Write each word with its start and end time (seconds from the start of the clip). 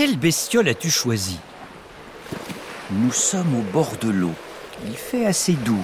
Quelle 0.00 0.16
bestiole 0.16 0.68
as-tu 0.68 0.90
choisi 0.90 1.40
Nous 2.92 3.10
sommes 3.10 3.52
au 3.58 3.62
bord 3.72 3.90
de 4.00 4.08
l'eau. 4.08 4.30
Il 4.86 4.94
fait 4.94 5.26
assez 5.26 5.54
doux. 5.54 5.82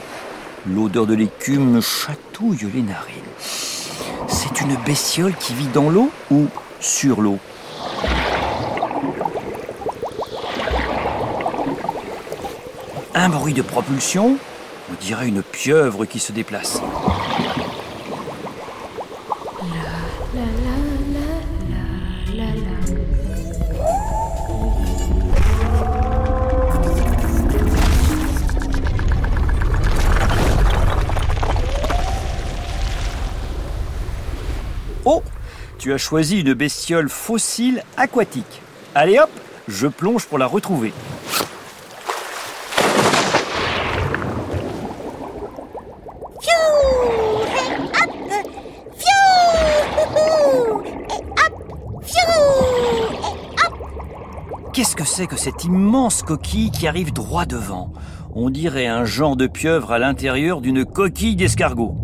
L'odeur 0.68 1.08
de 1.08 1.16
l'écume 1.16 1.68
me 1.72 1.80
chatouille 1.80 2.70
les 2.72 2.82
narines. 2.82 3.24
C'est 4.28 4.60
une 4.60 4.76
bestiole 4.86 5.34
qui 5.34 5.52
vit 5.54 5.66
dans 5.66 5.90
l'eau 5.90 6.12
ou 6.30 6.46
sur 6.78 7.20
l'eau? 7.22 7.40
Un 13.16 13.28
bruit 13.30 13.52
de 13.52 13.62
propulsion? 13.62 14.36
On 14.92 15.04
dirait 15.04 15.26
une 15.26 15.42
pieuvre 15.42 16.04
qui 16.04 16.20
se 16.20 16.30
déplace. 16.30 16.80
Tu 35.84 35.92
as 35.92 35.98
choisi 35.98 36.40
une 36.40 36.54
bestiole 36.54 37.10
fossile 37.10 37.82
aquatique. 37.98 38.62
Allez 38.94 39.18
hop, 39.18 39.28
je 39.68 39.86
plonge 39.86 40.24
pour 40.24 40.38
la 40.38 40.46
retrouver. 40.46 40.94
Qu'est-ce 54.72 54.96
que 54.96 55.04
c'est 55.04 55.26
que 55.26 55.36
cette 55.36 55.64
immense 55.64 56.22
coquille 56.22 56.70
qui 56.70 56.88
arrive 56.88 57.12
droit 57.12 57.44
devant? 57.44 57.92
On 58.34 58.48
dirait 58.48 58.86
un 58.86 59.04
genre 59.04 59.36
de 59.36 59.46
pieuvre 59.46 59.92
à 59.92 59.98
l'intérieur 59.98 60.62
d'une 60.62 60.86
coquille 60.86 61.36
d'escargot. 61.36 61.94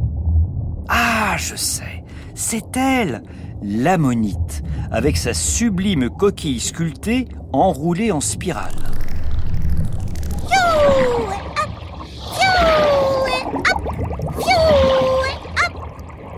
Ah, 0.87 1.37
je 1.39 1.57
sais, 1.57 2.05
c'est 2.35 2.77
elle, 2.77 3.23
l'ammonite, 3.63 4.63
avec 4.91 5.17
sa 5.17 5.35
sublime 5.35 6.11
coquille 6.11 6.61
sculptée 6.61 7.29
enroulée 7.53 8.13
en 8.13 8.21
spirale. 8.21 8.75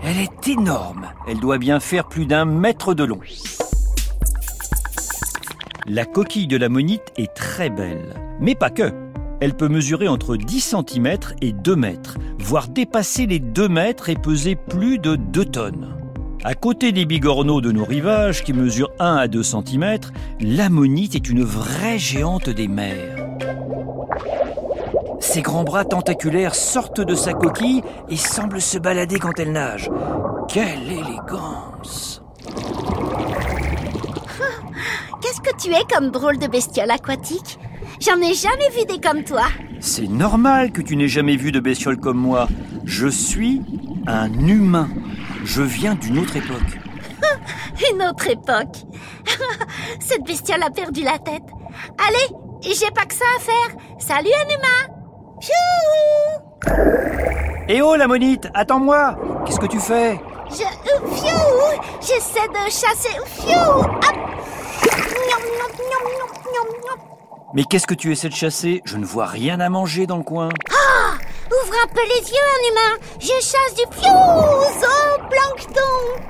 Elle 0.03 0.19
est 0.19 0.47
énorme. 0.47 1.07
Elle 1.27 1.39
doit 1.39 1.57
bien 1.57 1.79
faire 1.79 2.07
plus 2.07 2.25
d'un 2.25 2.45
mètre 2.45 2.93
de 2.93 3.03
long. 3.03 3.19
La 5.87 6.05
coquille 6.05 6.47
de 6.47 6.57
l'ammonite 6.57 7.13
est 7.17 7.33
très 7.33 7.69
belle, 7.69 8.13
mais 8.39 8.55
pas 8.55 8.69
que. 8.69 8.91
Elle 9.41 9.55
peut 9.55 9.67
mesurer 9.67 10.07
entre 10.07 10.37
10 10.37 10.75
cm 10.87 11.17
et 11.41 11.51
2 11.51 11.75
mètres, 11.75 12.17
voire 12.39 12.67
dépasser 12.67 13.25
les 13.25 13.39
2 13.39 13.67
mètres 13.67 14.09
et 14.09 14.15
peser 14.15 14.55
plus 14.55 14.99
de 14.99 15.15
2 15.15 15.45
tonnes. 15.45 16.02
À 16.45 16.55
côté 16.55 16.91
des 16.91 17.05
bigorneaux 17.05 17.61
de 17.61 17.71
nos 17.71 17.85
rivages, 17.85 18.43
qui 18.43 18.51
mesurent 18.51 18.91
1 18.99 19.15
à 19.15 19.27
2 19.29 19.43
cm, 19.43 19.97
l'ammonite 20.41 21.15
est 21.15 21.29
une 21.29 21.41
vraie 21.41 21.97
géante 21.97 22.49
des 22.49 22.67
mers. 22.67 23.15
Ses 25.21 25.41
grands 25.41 25.63
bras 25.63 25.85
tentaculaires 25.85 26.53
sortent 26.53 26.99
de 26.99 27.15
sa 27.15 27.33
coquille 27.33 27.81
et 28.09 28.17
semblent 28.17 28.59
se 28.59 28.77
balader 28.77 29.19
quand 29.19 29.39
elle 29.39 29.53
nage. 29.53 29.89
Quelle 30.49 30.83
élégance 30.83 32.21
Qu'est-ce 35.21 35.39
que 35.39 35.55
tu 35.57 35.71
es 35.71 35.85
comme 35.95 36.11
drôle 36.11 36.39
de 36.39 36.47
bestiole 36.47 36.91
aquatique? 36.91 37.57
J'en 38.01 38.17
ai 38.17 38.33
jamais 38.33 38.69
vu 38.77 38.85
des 38.85 38.99
comme 38.99 39.23
toi. 39.23 39.45
C'est 39.79 40.09
normal 40.09 40.73
que 40.73 40.81
tu 40.81 40.97
n'aies 40.97 41.07
jamais 41.07 41.37
vu 41.37 41.53
de 41.53 41.61
bestiole 41.61 41.97
comme 41.97 42.17
moi. 42.17 42.49
Je 42.83 43.07
suis 43.07 43.61
un 44.07 44.31
humain. 44.45 44.89
Je 45.43 45.61
viens 45.61 45.95
d'une 45.95 46.19
autre 46.19 46.35
époque. 46.37 46.79
Une 47.91 48.01
autre 48.03 48.27
époque. 48.29 48.77
Cette 49.99 50.23
bestiole 50.23 50.63
a 50.63 50.69
perdu 50.69 51.01
la 51.03 51.19
tête. 51.19 51.43
Allez, 52.07 52.27
j'ai 52.61 52.91
pas 52.91 53.05
que 53.05 53.13
ça 53.13 53.25
à 53.35 53.39
faire. 53.39 53.75
Salut 53.99 54.29
un 54.29 54.49
humain. 54.55 54.95
Pfiou 55.39 56.73
Eh 57.67 57.81
oh 57.81 57.95
la 57.95 58.07
monite, 58.07 58.47
attends-moi 58.53 59.17
Qu'est-ce 59.45 59.59
que 59.59 59.65
tu 59.65 59.79
fais? 59.79 60.19
Je... 60.49 60.63
euh, 60.63 60.99
Pfiou 61.11 61.81
J'essaie 62.01 62.47
de 62.47 62.63
chasser... 62.69 63.17
Pfiou 63.25 63.79
Hop. 63.81 64.15
Mais 67.55 67.63
qu'est-ce 67.65 67.85
que 67.85 67.93
tu 67.93 68.11
essaies 68.11 68.29
de 68.29 68.33
chasser? 68.33 68.81
Je 68.85 68.97
ne 68.97 69.05
vois 69.05 69.27
rien 69.27 69.59
à 69.59 69.69
manger 69.69 70.07
dans 70.07 70.17
le 70.17 70.23
coin. 70.23 70.49
Ouvre 70.49 71.73
un 71.83 71.87
peu 71.87 72.01
les 72.01 72.29
yeux, 72.31 72.35
un 72.35 72.71
humain. 72.71 72.97
Je 73.19 73.27
chasse 73.27 73.75
du 73.75 73.83
zooplancton. 75.23 76.23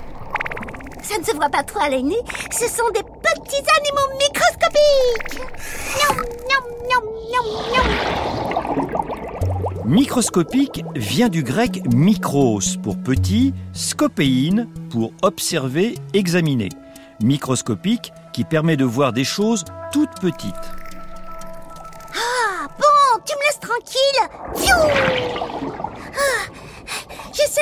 Ça 1.01 1.17
ne 1.19 1.23
se 1.23 1.35
voit 1.35 1.49
pas 1.49 1.63
trop 1.63 1.79
à 1.79 1.89
l'œil 1.89 2.03
nu. 2.03 2.15
Ce 2.51 2.67
sont 2.67 2.89
des 2.93 3.01
petits 3.03 3.63
animaux 3.77 4.09
microscopiques. 4.19 5.41
Miam, 5.97 6.17
miam, 6.49 7.03
miam. 7.31 7.85
Microscopique 9.85 10.83
vient 10.95 11.29
du 11.29 11.43
grec 11.43 11.81
mikros 11.93 12.77
pour 12.81 12.97
petit, 12.97 13.53
scopéine 13.73 14.67
pour 14.89 15.11
observer, 15.21 15.95
examiner. 16.13 16.69
Microscopique 17.21 18.13
qui 18.31 18.45
permet 18.45 18.77
de 18.77 18.85
voir 18.85 19.11
des 19.13 19.25
choses 19.25 19.65
toutes 19.91 20.19
petites. 20.21 20.55
Ah, 22.15 22.67
bon, 22.79 23.21
tu 23.25 23.35
me 23.35 23.41
laisses 23.45 23.59
tranquille. 23.59 25.32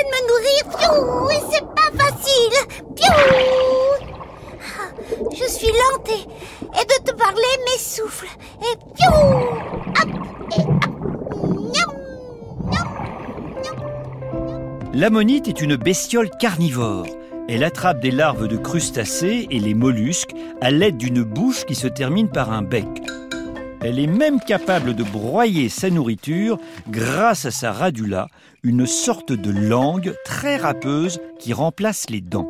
De 0.03 0.09
me 0.13 0.21
nourrir. 0.27 0.61
Pfiou 0.71 1.29
Et 1.29 1.41
c'est 1.51 1.65
pas 1.65 1.91
facile. 2.03 2.57
Pfiou 2.95 3.15
Ah, 4.79 4.89
Je 5.33 5.47
suis 5.51 5.67
lente 5.67 6.09
et, 6.09 6.85
de 6.85 6.97
te 7.03 7.15
parler 7.15 7.53
m'essouffle. 7.65 8.27
Et 8.61 8.75
pfiou 8.95 9.13
Hop 10.01 10.09
et. 10.57 10.91
L'ammonite 14.93 15.47
est 15.47 15.61
une 15.61 15.77
bestiole 15.77 16.29
carnivore. 16.29 17.05
Elle 17.47 17.63
attrape 17.63 18.01
des 18.01 18.11
larves 18.11 18.47
de 18.47 18.57
crustacés 18.57 19.47
et 19.49 19.59
les 19.59 19.73
mollusques 19.73 20.35
à 20.59 20.69
l'aide 20.69 20.97
d'une 20.97 21.23
bouche 21.23 21.65
qui 21.65 21.75
se 21.75 21.87
termine 21.87 22.29
par 22.29 22.51
un 22.51 22.61
bec. 22.61 22.85
Elle 23.83 23.97
est 23.97 24.07
même 24.07 24.39
capable 24.39 24.93
de 24.93 25.03
broyer 25.03 25.67
sa 25.67 25.89
nourriture 25.89 26.59
grâce 26.89 27.45
à 27.45 27.51
sa 27.51 27.71
radula, 27.71 28.27
une 28.61 28.85
sorte 28.85 29.31
de 29.31 29.49
langue 29.49 30.13
très 30.23 30.57
râpeuse 30.57 31.19
qui 31.39 31.51
remplace 31.51 32.09
les 32.11 32.21
dents. 32.21 32.49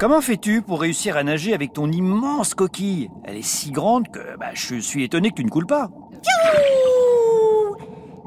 Comment 0.00 0.20
fais-tu 0.20 0.62
pour 0.62 0.80
réussir 0.80 1.16
à 1.16 1.22
nager 1.22 1.54
avec 1.54 1.72
ton 1.72 1.90
immense 1.92 2.54
coquille? 2.54 3.08
Elle 3.22 3.36
est 3.36 3.46
si 3.46 3.70
grande 3.70 4.10
que 4.10 4.36
bah, 4.36 4.50
je 4.54 4.80
suis 4.80 5.04
étonné 5.04 5.30
que 5.30 5.36
tu 5.36 5.44
ne 5.44 5.50
coules 5.50 5.66
pas. 5.66 5.90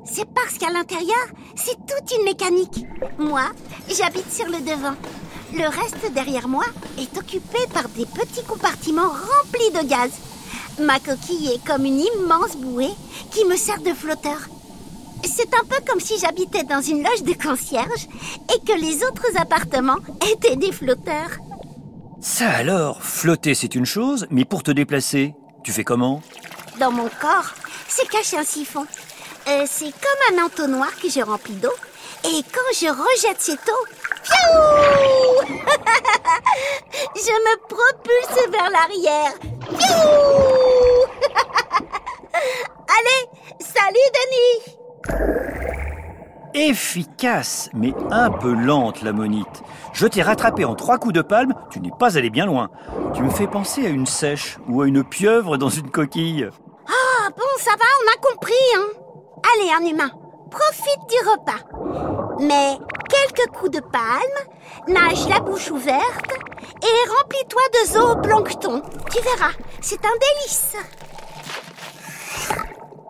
C'est 0.05 0.29
parce 0.33 0.57
qu'à 0.57 0.71
l'intérieur, 0.71 1.27
c'est 1.55 1.75
toute 1.75 2.17
une 2.17 2.23
mécanique. 2.23 2.85
Moi, 3.19 3.49
j'habite 3.89 4.31
sur 4.31 4.45
le 4.45 4.63
devant. 4.63 4.95
Le 5.57 5.69
reste 5.69 6.11
derrière 6.13 6.49
moi 6.49 6.65
est 6.99 7.17
occupé 7.17 7.59
par 7.73 7.87
des 7.89 8.05
petits 8.05 8.43
compartiments 8.43 9.07
remplis 9.07 9.71
de 9.71 9.87
gaz. 9.87 10.11
Ma 10.81 10.99
coquille 10.99 11.53
est 11.53 11.65
comme 11.65 11.85
une 11.85 12.01
immense 12.01 12.57
bouée 12.57 12.91
qui 13.31 13.45
me 13.45 13.55
sert 13.55 13.79
de 13.79 13.93
flotteur. 13.93 14.49
C'est 15.23 15.53
un 15.53 15.63
peu 15.63 15.77
comme 15.87 16.01
si 16.01 16.19
j'habitais 16.19 16.63
dans 16.63 16.81
une 16.81 17.03
loge 17.03 17.23
de 17.23 17.41
concierge 17.41 18.07
et 18.53 18.59
que 18.65 18.77
les 18.77 18.97
autres 19.05 19.27
appartements 19.37 19.99
étaient 20.29 20.57
des 20.57 20.73
flotteurs. 20.73 21.31
Ça 22.19 22.49
alors, 22.49 23.01
flotter 23.01 23.55
c'est 23.55 23.75
une 23.75 23.85
chose, 23.85 24.27
mais 24.29 24.43
pour 24.43 24.61
te 24.61 24.71
déplacer, 24.71 25.35
tu 25.63 25.71
fais 25.71 25.85
comment? 25.85 26.21
Dans 26.81 26.91
mon 26.91 27.07
corps, 27.21 27.53
c'est 27.87 28.09
caché 28.09 28.37
un 28.37 28.43
siphon. 28.43 28.85
Euh, 29.47 29.65
c'est 29.69 29.91
comme 29.91 30.37
un 30.37 30.43
entonnoir 30.43 30.93
que 31.01 31.09
je 31.09 31.21
remplis 31.21 31.53
d'eau. 31.53 31.71
Et 32.25 32.41
quand 32.51 32.73
je 32.73 32.87
rejette 32.87 33.39
cette 33.39 33.69
eau, 33.69 34.04
Je 37.15 37.31
me 37.31 37.57
propulse 37.67 38.47
vers 38.51 38.69
l'arrière. 38.69 39.33
Allez, 42.87 43.23
salut 43.59 44.09
Denis 44.15 44.77
Efficace, 46.53 47.69
mais 47.73 47.93
un 48.11 48.29
peu 48.31 48.53
lente 48.53 49.01
l'ammonite. 49.01 49.63
Je 49.91 50.07
t'ai 50.07 50.21
rattrapé 50.21 50.63
en 50.63 50.75
trois 50.75 50.97
coups 50.97 51.13
de 51.13 51.21
palme, 51.21 51.53
tu 51.69 51.81
n'es 51.81 51.91
pas 51.99 52.17
allé 52.17 52.29
bien 52.29 52.45
loin. 52.45 52.69
Tu 53.13 53.21
me 53.23 53.29
fais 53.29 53.47
penser 53.47 53.85
à 53.85 53.89
une 53.89 54.05
sèche 54.05 54.57
ou 54.69 54.81
à 54.81 54.87
une 54.87 55.03
pieuvre 55.03 55.57
dans 55.57 55.67
une 55.69 55.91
coquille. 55.91 56.47
Ah 56.87 57.27
bon, 57.35 57.43
ça 57.57 57.71
va, 57.71 57.83
on 58.03 58.07
a 58.13 58.17
compris, 58.31 58.53
hein 58.77 58.87
Allez, 59.53 59.69
un 59.71 59.83
humain, 59.89 60.11
profite 60.49 61.01
du 61.09 61.17
repas. 61.29 61.59
Mais 62.39 62.77
quelques 63.07 63.51
coups 63.51 63.71
de 63.71 63.79
palme, 63.79 64.39
nage 64.87 65.27
la 65.27 65.39
bouche 65.39 65.71
ouverte 65.71 66.31
et 66.81 67.09
remplis-toi 67.09 67.61
de 67.73 67.87
zooplancton. 67.87 68.81
Tu 69.11 69.21
verras, 69.21 69.53
c'est 69.81 70.03
un 70.05 70.13
délice. 70.19 70.75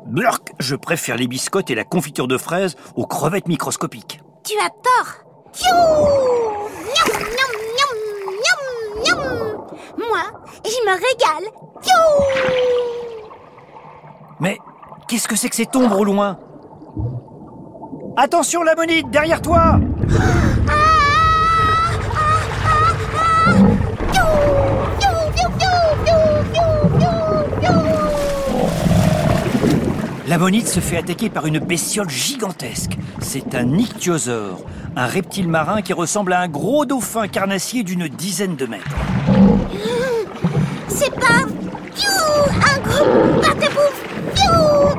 Blurk, 0.05 0.53
je 0.59 0.75
préfère 0.75 1.17
les 1.17 1.27
biscottes 1.27 1.71
et 1.71 1.75
la 1.75 1.83
confiture 1.83 2.27
de 2.27 2.37
fraises 2.37 2.75
aux 2.95 3.07
crevettes 3.07 3.47
microscopiques. 3.47 4.21
Tu 4.43 4.53
as 4.59 4.69
tort. 4.69 5.13
Piou 5.51 5.73
Miam, 6.85 7.09
miam, 7.35 7.93
miam. 9.03 9.19
Moi, 9.97 10.23
je 10.63 10.85
me 10.85 10.93
régale. 10.93 11.51
Piou 11.81 12.03
Mais 14.39 14.59
qu'est-ce 15.07 15.27
que 15.27 15.35
c'est 15.35 15.49
que 15.49 15.55
cette 15.55 15.75
ombre 15.75 15.99
au 15.99 16.03
loin? 16.03 16.37
Attention 18.17 18.63
la 18.63 18.75
monite, 18.75 19.09
derrière 19.11 19.41
toi 19.41 19.77
La 30.27 30.37
monite 30.37 30.67
se 30.67 30.79
fait 30.79 30.97
attaquer 30.97 31.29
par 31.29 31.45
une 31.45 31.59
bestiole 31.59 32.09
gigantesque. 32.09 32.97
C'est 33.19 33.53
un 33.53 33.77
ichthyosaure, 33.77 34.61
un 34.95 35.07
reptile 35.07 35.49
marin 35.49 35.81
qui 35.81 35.91
ressemble 35.91 36.31
à 36.31 36.39
un 36.39 36.47
gros 36.47 36.85
dauphin 36.85 37.27
carnassier 37.27 37.83
d'une 37.83 38.07
dizaine 38.07 38.55
de 38.55 38.65
mètres. 38.65 38.95
C'est 40.87 41.13
pas 41.13 41.43
un 41.43 42.79
gros 42.79 43.15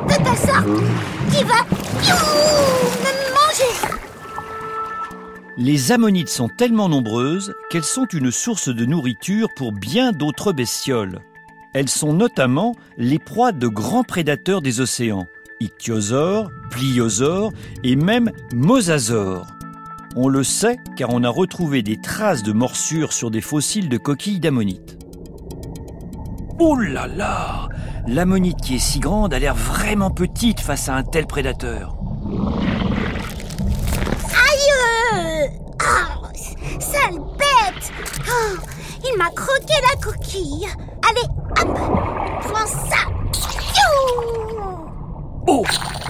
de 0.06 0.14
ta 0.22 0.36
sorte 0.36 0.66
qui 1.32 1.44
va. 1.44 1.66
Les 5.58 5.90
ammonites 5.90 6.28
sont 6.28 6.48
tellement 6.48 6.90
nombreuses 6.90 7.54
qu'elles 7.70 7.82
sont 7.82 8.04
une 8.04 8.30
source 8.30 8.68
de 8.68 8.84
nourriture 8.84 9.48
pour 9.56 9.72
bien 9.72 10.12
d'autres 10.12 10.52
bestioles. 10.52 11.20
Elles 11.72 11.88
sont 11.88 12.12
notamment 12.12 12.74
les 12.98 13.18
proies 13.18 13.52
de 13.52 13.66
grands 13.66 14.02
prédateurs 14.02 14.60
des 14.60 14.82
océans, 14.82 15.26
ichthyosaures, 15.60 16.50
pliosaures 16.70 17.52
et 17.84 17.96
même 17.96 18.30
mosasaures. 18.54 19.46
On 20.14 20.28
le 20.28 20.44
sait 20.44 20.76
car 20.94 21.08
on 21.14 21.24
a 21.24 21.30
retrouvé 21.30 21.82
des 21.82 21.96
traces 21.96 22.42
de 22.42 22.52
morsures 22.52 23.14
sur 23.14 23.30
des 23.30 23.40
fossiles 23.40 23.88
de 23.88 23.96
coquilles 23.96 24.40
d'ammonites. 24.40 24.98
Oh 26.58 26.76
là 26.76 27.06
là 27.06 27.70
L'ammonite 28.06 28.60
qui 28.60 28.74
est 28.74 28.78
si 28.78 29.00
grande 29.00 29.32
a 29.32 29.38
l'air 29.38 29.54
vraiment 29.54 30.10
petite 30.10 30.60
face 30.60 30.90
à 30.90 30.96
un 30.96 31.02
tel 31.02 31.26
prédateur. 31.26 31.96
Ah, 35.80 36.20
Sale 36.80 37.18
bête. 37.38 37.92
Ah, 38.28 38.54
Il 39.04 39.16
m'a 39.18 39.30
croqué 39.30 39.74
la 39.82 40.00
coquille. 40.00 40.66
Allez, 41.08 41.28
hop 41.60 41.78
Prends 42.42 42.66
ça. 42.66 42.96
Oh 45.48 45.62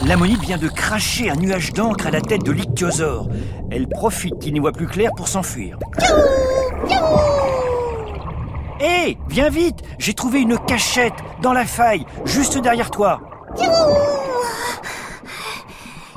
L'ammonite 0.07 0.41
vient 0.41 0.57
de 0.59 0.69
cracher 0.69 1.31
un 1.31 1.37
nuage 1.37 1.73
d'encre 1.73 2.07
à 2.07 2.11
la 2.11 2.21
tête 2.21 2.43
de 2.43 2.53
l'ichthyosaure. 2.53 3.29
Elle 3.71 3.89
profite 3.89 4.39
qu'il 4.39 4.55
n'y 4.55 4.61
voit 4.61 4.73
plus 4.73 4.87
clair 4.87 5.11
pour 5.17 5.29
s'enfuir. 5.29 5.79
Hé 8.81 9.19
Viens 9.29 9.49
vite. 9.51 9.83
J'ai 9.99 10.15
trouvé 10.15 10.41
une 10.41 10.59
cachette 10.59 11.15
dans 11.43 11.53
la 11.53 11.65
faille, 11.65 12.07
juste 12.25 12.59
derrière 12.59 12.91
toi. 12.91 13.21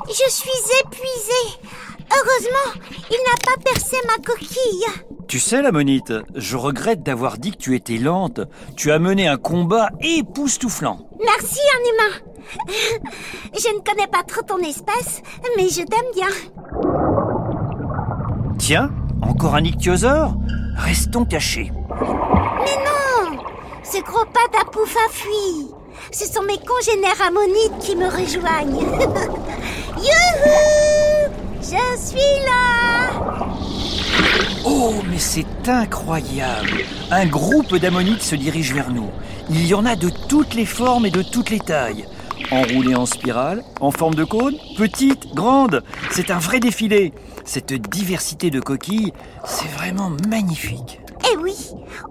Je 0.08 0.30
suis 0.30 0.50
épuisée 0.84 1.60
Heureusement, 2.12 2.82
il 3.10 3.18
n'a 3.26 3.36
pas 3.44 3.62
percé 3.62 3.96
ma 4.06 4.22
coquille. 4.22 4.86
Tu 5.28 5.38
sais, 5.38 5.62
l'ammonite, 5.62 6.12
je 6.34 6.56
regrette 6.56 7.02
d'avoir 7.02 7.38
dit 7.38 7.52
que 7.52 7.56
tu 7.56 7.76
étais 7.76 7.98
lente. 7.98 8.40
Tu 8.76 8.90
as 8.90 8.98
mené 8.98 9.28
un 9.28 9.36
combat 9.36 9.90
époustouflant. 10.00 11.08
Merci, 11.24 11.60
un 11.76 11.82
humain. 11.92 12.16
Je 13.54 13.74
ne 13.74 13.80
connais 13.80 14.08
pas 14.08 14.24
trop 14.24 14.42
ton 14.42 14.58
espèce, 14.58 15.22
mais 15.56 15.68
je 15.68 15.82
t'aime 15.82 16.10
bien. 16.14 16.28
Tiens, 18.58 18.90
encore 19.22 19.54
un 19.54 19.64
ichthyosaure? 19.64 20.34
Restons 20.76 21.24
cachés. 21.24 21.70
Mais 22.00 22.76
non! 22.84 23.42
Ce 23.84 24.02
gros 24.02 24.20
à 24.20 24.64
pouf 24.64 24.96
a 24.96 25.10
fui. 25.10 25.70
Ce 26.12 26.26
sont 26.26 26.42
mes 26.42 26.58
congénères 26.58 27.20
ammonites 27.26 27.78
qui 27.80 27.94
me 27.94 28.06
rejoignent. 28.06 28.80
Youhou 29.96 31.09
Je 31.60 31.98
suis 31.98 32.44
là 32.46 33.10
Oh, 34.64 34.94
mais 35.10 35.18
c'est 35.18 35.68
incroyable 35.68 36.84
Un 37.10 37.26
groupe 37.26 37.76
d'ammonites 37.76 38.22
se 38.22 38.34
dirige 38.34 38.72
vers 38.72 38.90
nous. 38.90 39.10
Il 39.50 39.66
y 39.66 39.74
en 39.74 39.84
a 39.84 39.94
de 39.94 40.10
toutes 40.28 40.54
les 40.54 40.64
formes 40.64 41.04
et 41.04 41.10
de 41.10 41.22
toutes 41.22 41.50
les 41.50 41.60
tailles. 41.60 42.06
Enroulées 42.50 42.94
en 42.94 43.04
spirale, 43.04 43.62
en 43.80 43.90
forme 43.90 44.14
de 44.14 44.24
cône, 44.24 44.56
petites, 44.78 45.34
grandes. 45.34 45.82
C'est 46.10 46.30
un 46.30 46.38
vrai 46.38 46.60
défilé. 46.60 47.12
Cette 47.44 47.74
diversité 47.74 48.50
de 48.50 48.60
coquilles, 48.60 49.12
c'est 49.44 49.68
vraiment 49.68 50.10
magnifique. 50.28 51.00
Eh 51.30 51.36
oui, 51.36 51.54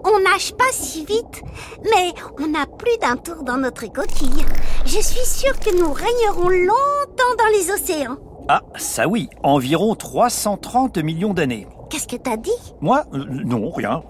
on 0.04 0.20
nage 0.30 0.52
pas 0.56 0.70
si 0.70 1.04
vite, 1.04 1.42
mais 1.82 2.12
on 2.38 2.54
a 2.54 2.66
plus 2.66 2.96
d'un 3.02 3.16
tour 3.16 3.42
dans 3.42 3.56
notre 3.56 3.86
coquille. 3.86 4.44
Je 4.86 5.00
suis 5.00 5.26
sûre 5.26 5.58
que 5.58 5.76
nous 5.76 5.92
régnerons 5.92 6.48
longtemps 6.48 7.36
dans 7.36 7.58
les 7.58 7.70
océans. 7.72 8.18
Ah, 8.52 8.62
ça 8.74 9.06
oui, 9.06 9.28
environ 9.44 9.94
330 9.94 10.98
millions 10.98 11.34
d'années. 11.34 11.68
Qu'est-ce 11.88 12.08
que 12.08 12.16
t'as 12.16 12.36
dit? 12.36 12.50
Moi 12.80 13.04
euh, 13.14 13.24
Non, 13.44 13.70
rien. 13.70 14.02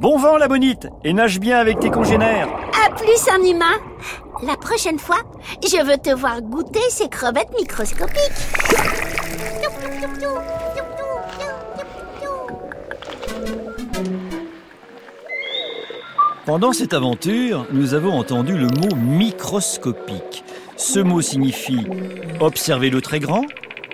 Bon 0.00 0.18
vent, 0.18 0.36
la 0.38 0.48
bonite, 0.48 0.88
et 1.04 1.12
nage 1.12 1.38
bien 1.38 1.58
avec 1.58 1.78
tes 1.78 1.88
congénères. 1.88 2.48
À 2.84 2.92
plus, 2.92 3.28
un 3.32 3.40
humain 3.44 3.76
La 4.42 4.56
prochaine 4.56 4.98
fois, 4.98 5.20
je 5.62 5.86
veux 5.86 5.98
te 5.98 6.12
voir 6.12 6.42
goûter 6.42 6.80
ces 6.90 7.08
crevettes 7.08 7.56
microscopiques. 7.56 8.18
Pendant 16.44 16.72
cette 16.72 16.92
aventure, 16.92 17.66
nous 17.70 17.94
avons 17.94 18.18
entendu 18.18 18.58
le 18.58 18.66
mot 18.66 18.96
microscopique. 18.96 20.42
Ce 20.76 20.98
mot 20.98 21.20
signifie 21.20 21.86
observer 22.40 22.90
le 22.90 23.00
très 23.00 23.20
grand, 23.20 23.42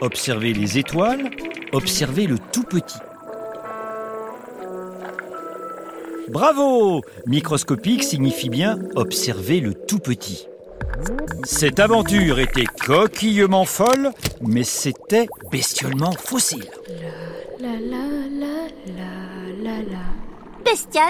observer 0.02 0.52
les 0.52 0.78
étoiles, 0.78 1.30
observer 1.72 2.26
le 2.26 2.38
tout 2.38 2.64
petit. 2.64 2.98
Bravo 6.28 7.02
Microscopique 7.26 8.02
signifie 8.02 8.50
bien 8.50 8.78
observer 8.96 9.60
le 9.60 9.74
tout 9.74 10.00
petit. 10.00 10.46
Cette 11.44 11.78
aventure 11.78 12.38
était 12.38 12.64
coquillement 12.64 13.64
folle, 13.64 14.10
mais 14.40 14.64
c'était 14.64 15.28
bestiolement 15.50 16.12
fossile. 16.12 16.68
La 17.60 17.68
la 17.70 17.76
la. 17.78 18.62
Bestiole 20.64 21.04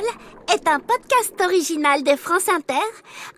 est 0.53 0.67
un 0.67 0.81
podcast 0.81 1.35
original 1.45 2.03
de 2.03 2.17
France 2.17 2.49
Inter 2.49 2.75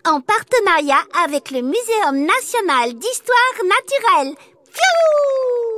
en 0.05 0.21
partenariat 0.21 1.01
avec 1.23 1.51
le 1.51 1.61
Muséum 1.61 2.25
national 2.25 2.93
d'histoire 2.93 3.55
naturelle. 3.63 4.35
태 4.75 5.74